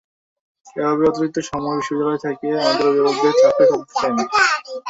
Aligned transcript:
এভাবে 0.75 1.03
অতিরিক্ত 1.09 1.37
সময় 1.49 1.75
বিশ্ববিদ্যালয়ে 1.79 2.23
থেকে 2.25 2.47
আমাদের 2.59 2.85
অভিভাবকদের 2.89 3.33
চাপে 3.41 3.63
ফেলতে 3.69 3.93
চাই 3.93 4.11
না। 4.15 4.23